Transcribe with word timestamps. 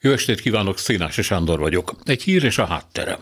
Jó 0.00 0.12
estét 0.12 0.40
kívánok, 0.40 0.78
Szénási 0.78 1.22
Sándor 1.22 1.58
vagyok. 1.58 1.94
Egy 2.04 2.22
hír 2.22 2.44
és 2.44 2.58
a 2.58 2.64
háttere. 2.64 3.18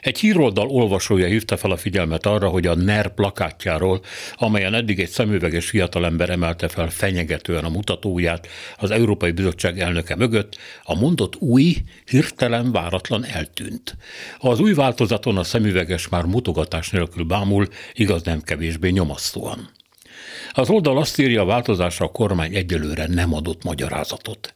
Egy 0.00 0.18
híroldal 0.18 0.68
olvasója 0.68 1.26
hívta 1.26 1.56
fel 1.56 1.70
a 1.70 1.76
figyelmet 1.76 2.26
arra, 2.26 2.48
hogy 2.48 2.66
a 2.66 2.74
NER 2.74 3.14
plakátjáról, 3.14 4.00
amelyen 4.34 4.74
eddig 4.74 5.00
egy 5.00 5.08
szemüveges 5.08 5.68
fiatalember 5.68 6.30
emelte 6.30 6.68
fel 6.68 6.90
fenyegetően 6.90 7.64
a 7.64 7.68
mutatóját 7.68 8.48
az 8.76 8.90
Európai 8.90 9.30
Bizottság 9.30 9.80
elnöke 9.80 10.16
mögött, 10.16 10.58
a 10.82 10.94
mondott 10.94 11.36
új, 11.36 11.76
hirtelen, 12.04 12.72
váratlan 12.72 13.24
eltűnt. 13.24 13.96
Az 14.38 14.60
új 14.60 14.74
változaton 14.74 15.36
a 15.36 15.44
szemüveges 15.44 16.08
már 16.08 16.24
mutogatás 16.24 16.90
nélkül 16.90 17.24
bámul, 17.24 17.68
igaz 17.92 18.22
nem 18.22 18.42
kevésbé 18.42 18.88
nyomasztóan. 18.88 19.76
Az 20.52 20.70
oldal 20.70 20.98
azt 20.98 21.18
írja, 21.18 21.42
a 21.42 21.44
változásra 21.44 22.04
a 22.06 22.08
kormány 22.08 22.54
egyelőre 22.54 23.06
nem 23.06 23.34
adott 23.34 23.64
magyarázatot. 23.64 24.54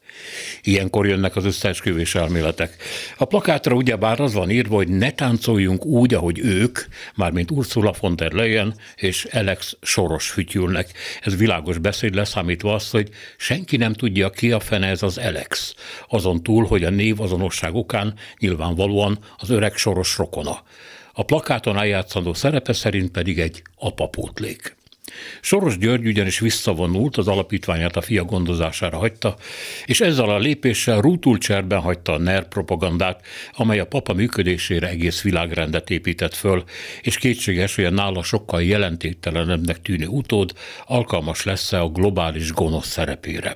Ilyenkor 0.61 1.07
jönnek 1.07 1.35
az 1.35 1.45
összeesküvés 1.45 2.15
elméletek. 2.15 2.75
A 3.17 3.25
plakátra 3.25 3.75
ugyebár 3.75 4.19
az 4.19 4.33
van 4.33 4.49
írva, 4.49 4.75
hogy 4.75 4.87
ne 4.87 5.11
táncoljunk 5.11 5.85
úgy, 5.85 6.13
ahogy 6.13 6.39
ők, 6.39 6.79
mármint 7.15 7.51
Ursula 7.51 7.93
von 7.99 8.15
der 8.15 8.31
Leyen 8.31 8.75
és 8.95 9.25
Alex 9.31 9.77
Soros 9.81 10.29
fütyülnek. 10.29 10.89
Ez 11.21 11.37
világos 11.37 11.77
beszéd 11.77 12.15
leszámítva 12.15 12.73
azt, 12.73 12.91
hogy 12.91 13.09
senki 13.37 13.77
nem 13.77 13.93
tudja, 13.93 14.29
ki 14.29 14.51
a 14.51 14.59
fene 14.59 14.87
ez 14.87 15.03
az 15.03 15.17
Alex. 15.17 15.75
Azon 16.07 16.43
túl, 16.43 16.65
hogy 16.65 16.83
a 16.83 16.89
név 16.89 17.21
azonosság 17.21 17.75
okán 17.75 18.13
nyilvánvalóan 18.39 19.19
az 19.37 19.49
öreg 19.49 19.75
Soros 19.75 20.17
rokona. 20.17 20.63
A 21.13 21.23
plakáton 21.23 21.77
eljátszandó 21.77 22.33
szerepe 22.33 22.73
szerint 22.73 23.11
pedig 23.11 23.39
egy 23.39 23.61
apapótlék. 23.75 24.75
Soros 25.41 25.77
György 25.77 26.07
ugyanis 26.07 26.39
visszavonult, 26.39 27.17
az 27.17 27.27
alapítványát 27.27 27.95
a 27.95 28.01
fia 28.01 28.23
gondozására 28.23 28.97
hagyta, 28.97 29.35
és 29.85 30.01
ezzel 30.01 30.29
a 30.29 30.37
lépéssel 30.37 31.01
rútul 31.01 31.37
cserben 31.37 31.79
hagyta 31.79 32.13
a 32.13 32.17
NER 32.17 32.47
propagandát, 32.47 33.25
amely 33.51 33.79
a 33.79 33.85
papa 33.85 34.13
működésére 34.13 34.87
egész 34.87 35.21
világrendet 35.21 35.89
épített 35.89 36.33
föl, 36.33 36.63
és 37.01 37.17
kétséges, 37.17 37.75
hogy 37.75 37.85
a 37.85 37.89
nála 37.89 38.23
sokkal 38.23 38.63
jelentéktelenebbnek 38.63 39.81
tűnő 39.81 40.07
utód 40.07 40.53
alkalmas 40.85 41.43
lesz-e 41.43 41.81
a 41.81 41.89
globális 41.89 42.51
gonosz 42.51 42.87
szerepére. 42.87 43.55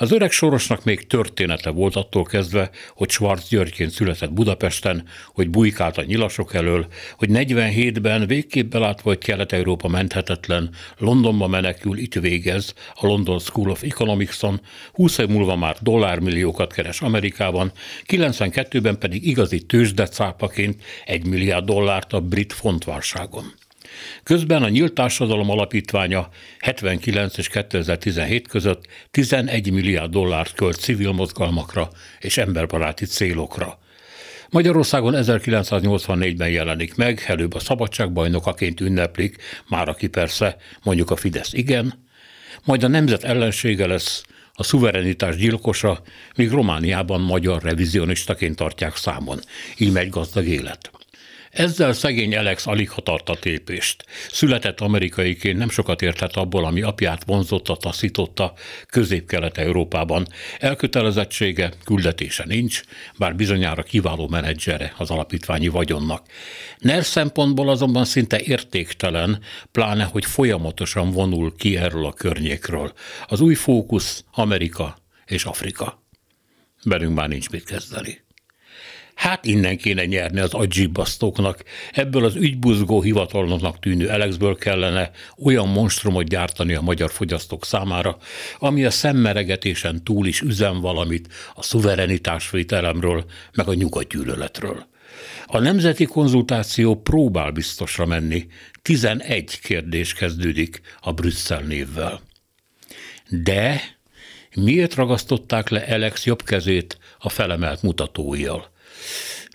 Az 0.00 0.12
öreg 0.12 0.30
Sorosnak 0.30 0.84
még 0.84 1.06
története 1.06 1.70
volt 1.70 1.96
attól 1.96 2.24
kezdve, 2.24 2.70
hogy 2.94 3.10
Schwarz 3.10 3.48
Györgyként 3.48 3.90
született 3.90 4.32
Budapesten, 4.32 5.04
hogy 5.34 5.50
bujkált 5.50 5.98
a 5.98 6.02
nyilasok 6.02 6.54
elől, 6.54 6.86
hogy 7.16 7.28
47-ben 7.32 8.26
végképp 8.26 8.70
belátva, 8.70 9.08
hogy 9.08 9.18
Kelet-Európa 9.18 9.88
menthetetlen, 9.88 10.70
Londonba 10.98 11.46
menekül, 11.46 11.98
itt 11.98 12.14
végez 12.14 12.74
a 12.94 13.06
London 13.06 13.38
School 13.38 13.70
of 13.70 13.82
Economics-on, 13.82 14.60
20 14.92 15.18
év 15.18 15.28
múlva 15.28 15.56
már 15.56 15.76
dollármilliókat 15.80 16.72
keres 16.72 17.00
Amerikában, 17.00 17.72
92-ben 18.06 18.98
pedig 18.98 19.26
igazi 19.26 19.60
tőzsdecápaként 19.60 20.82
egy 21.04 21.26
milliárd 21.26 21.64
dollárt 21.64 22.12
a 22.12 22.20
brit 22.20 22.52
fontválságon. 22.52 23.54
Közben 24.22 24.62
a 24.62 24.68
Nyílt 24.68 24.92
Társadalom 24.92 25.50
Alapítványa 25.50 26.28
79 26.58 27.38
és 27.38 27.48
2017 27.48 28.48
között 28.48 28.84
11 29.10 29.72
milliárd 29.72 30.10
dollárt 30.10 30.54
költ 30.54 30.76
civil 30.76 31.12
mozgalmakra 31.12 31.88
és 32.20 32.38
emberbaráti 32.38 33.04
célokra. 33.04 33.78
Magyarországon 34.50 35.14
1984-ben 35.16 36.50
jelenik 36.50 36.94
meg, 36.94 37.24
előbb 37.26 37.54
a 37.54 37.58
szabadságbajnokaként 37.58 38.80
ünneplik, 38.80 39.36
már 39.68 39.88
aki 39.88 40.06
persze 40.06 40.56
mondjuk 40.82 41.10
a 41.10 41.16
Fidesz 41.16 41.52
igen, 41.52 42.08
majd 42.64 42.82
a 42.82 42.88
nemzet 42.88 43.24
ellensége 43.24 43.86
lesz, 43.86 44.22
a 44.52 44.62
szuverenitás 44.62 45.36
gyilkosa, 45.36 46.02
míg 46.36 46.50
Romániában 46.50 47.20
magyar 47.20 47.62
revizionistaként 47.62 48.56
tartják 48.56 48.96
számon. 48.96 49.40
Így 49.78 49.92
megy 49.92 50.08
gazdag 50.08 50.46
élet. 50.46 50.90
Ezzel 51.50 51.92
szegény 51.92 52.36
Alex 52.36 52.66
alig 52.66 52.90
ha 52.90 53.00
tart 53.00 53.28
a 53.28 53.36
tépést. 53.36 54.04
Született 54.30 54.80
amerikaiként 54.80 55.58
nem 55.58 55.68
sokat 55.68 56.02
értett 56.02 56.36
abból, 56.36 56.64
ami 56.64 56.82
apját 56.82 57.24
vonzotta, 57.24 57.76
taszította 57.76 58.52
közép-kelet-európában. 58.86 60.26
Elkötelezettsége, 60.58 61.72
küldetése 61.84 62.44
nincs, 62.46 62.82
bár 63.18 63.36
bizonyára 63.36 63.82
kiváló 63.82 64.28
menedzsere 64.28 64.94
az 64.98 65.10
alapítványi 65.10 65.68
vagyonnak. 65.68 66.26
NER 66.78 67.04
szempontból 67.04 67.68
azonban 67.68 68.04
szinte 68.04 68.40
értéktelen, 68.40 69.42
pláne, 69.72 70.04
hogy 70.04 70.24
folyamatosan 70.24 71.10
vonul 71.10 71.56
ki 71.56 71.76
erről 71.76 72.06
a 72.06 72.12
környékről. 72.12 72.92
Az 73.26 73.40
új 73.40 73.54
fókusz 73.54 74.24
Amerika 74.32 74.98
és 75.26 75.44
Afrika. 75.44 76.02
Velünk 76.82 77.14
már 77.14 77.28
nincs 77.28 77.50
mit 77.50 77.64
kezdeni. 77.64 78.28
Hát 79.20 79.44
innen 79.44 79.76
kéne 79.76 80.04
nyerni 80.04 80.40
az 80.40 80.54
agyibbasztóknak. 80.54 81.62
Ebből 81.92 82.24
az 82.24 82.34
ügybuzgó 82.34 83.02
hivatalnoknak 83.02 83.78
tűnő 83.78 84.08
Alexből 84.08 84.56
kellene 84.56 85.10
olyan 85.44 85.68
monstrumot 85.68 86.28
gyártani 86.28 86.74
a 86.74 86.80
magyar 86.80 87.10
fogyasztók 87.10 87.64
számára, 87.64 88.16
ami 88.58 88.84
a 88.84 88.90
szemmeregetésen 88.90 90.04
túl 90.04 90.26
is 90.26 90.40
üzem 90.40 90.80
valamit 90.80 91.28
a 91.54 91.62
szuverenitásvételemről, 91.62 93.24
meg 93.54 93.68
a 93.68 93.74
nyugatgyűlöletről. 93.74 94.86
A 95.46 95.58
nemzeti 95.58 96.04
konzultáció 96.04 97.00
próbál 97.00 97.50
biztosra 97.50 98.06
menni. 98.06 98.46
11 98.82 99.60
kérdés 99.60 100.14
kezdődik 100.14 100.80
a 101.00 101.12
Brüsszel 101.12 101.60
névvel. 101.60 102.20
De 103.28 103.82
miért 104.54 104.94
ragasztották 104.94 105.68
le 105.68 105.80
Alex 105.80 106.26
jobb 106.26 106.42
kezét 106.42 106.98
a 107.18 107.28
felemelt 107.28 107.82
mutatójjal? 107.82 108.69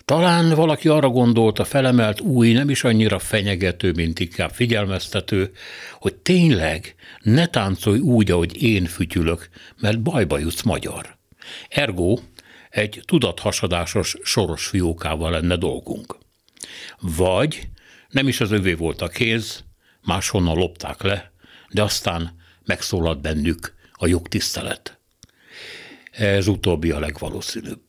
Talán 0.04 0.54
valaki 0.54 0.88
arra 0.88 1.08
gondolta, 1.08 1.64
felemelt 1.64 2.20
új, 2.20 2.52
nem 2.52 2.70
is 2.70 2.84
annyira 2.84 3.18
fenyegető, 3.18 3.92
mint 3.92 4.20
inkább 4.20 4.50
figyelmeztető, 4.50 5.50
hogy 5.92 6.14
tényleg 6.14 6.94
ne 7.20 7.46
táncolj 7.46 7.98
úgy, 7.98 8.30
ahogy 8.30 8.62
én 8.62 8.84
fütyülök, 8.84 9.48
mert 9.80 10.02
bajba 10.02 10.38
jutsz 10.38 10.62
magyar. 10.62 11.16
Ergo 11.68 12.18
egy 12.70 13.02
tudathasadásos 13.04 14.16
soros 14.22 14.66
fiókával 14.66 15.30
lenne 15.30 15.56
dolgunk. 15.56 16.18
Vagy 17.00 17.68
nem 18.08 18.28
is 18.28 18.40
az 18.40 18.50
övé 18.50 18.72
volt 18.72 19.02
a 19.02 19.08
kéz, 19.08 19.64
máshonnan 20.02 20.56
lopták 20.56 21.02
le, 21.02 21.32
de 21.70 21.82
aztán 21.82 22.36
megszólalt 22.64 23.20
bennük 23.20 23.74
a 23.92 24.06
jogtisztelet. 24.06 24.98
Ez 26.10 26.46
utóbbi 26.46 26.90
a 26.90 26.98
legvalószínűbb. 26.98 27.82